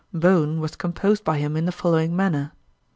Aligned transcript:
Bone 0.11 0.59
was 0.59 0.75
composed 0.75 1.23
by 1.23 1.37
him 1.37 1.55
in 1.55 1.65
the 1.67 1.71
following 1.71 2.15
manner. 2.15 2.53